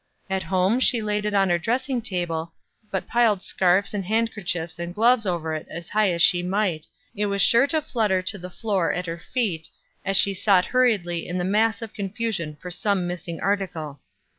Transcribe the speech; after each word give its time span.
At 0.31 0.41
home 0.41 0.79
she 0.79 0.99
laid 0.99 1.25
it 1.25 1.35
on 1.35 1.49
her 1.51 1.59
dressing 1.59 2.01
table, 2.01 2.53
but 2.89 3.07
piled 3.07 3.43
scarfs 3.43 3.93
and 3.93 4.03
handkerchiefs 4.03 4.79
and 4.79 4.95
gloves 4.95 5.27
over 5.27 5.53
it 5.53 5.67
as 5.69 5.89
high 5.89 6.09
as 6.09 6.23
she 6.23 6.41
might, 6.41 6.87
it 7.15 7.27
was 7.27 7.43
sure 7.43 7.67
to 7.67 7.83
flutter 7.83 8.23
to 8.23 8.39
the 8.39 8.49
floor 8.49 8.91
at 8.91 9.05
her 9.05 9.19
feet, 9.19 9.69
as 10.03 10.17
she 10.17 10.33
sought 10.33 10.65
hurriedly 10.65 11.27
in 11.27 11.37
the 11.37 11.43
mass 11.45 11.83
of 11.83 11.93
confusion 11.93 12.57
for 12.59 12.71
some 12.71 13.05
missing 13.05 13.39
article. 13.41 13.99